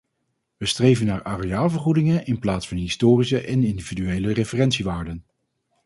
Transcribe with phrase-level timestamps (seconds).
[0.57, 5.25] We streven naar areaalvergoedingen in plaats van historische en individuele referentiewaarden.